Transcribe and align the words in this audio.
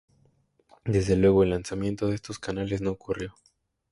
Desde 0.83 1.15
luego, 1.15 1.43
el 1.43 1.51
lanzamiento 1.51 2.07
de 2.07 2.15
estos 2.15 2.39
canales 2.39 2.81
no 2.81 2.89
ocurrió. 2.89 3.35